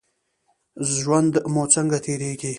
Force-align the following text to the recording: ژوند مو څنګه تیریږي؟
ژوند 0.95 1.33
مو 1.53 1.63
څنګه 1.73 1.97
تیریږي؟ 2.05 2.49